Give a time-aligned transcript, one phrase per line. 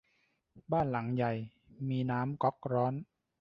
[0.71, 1.33] บ้านหลังใหญ่
[1.89, 2.93] มีน้ำก๊อกร้อน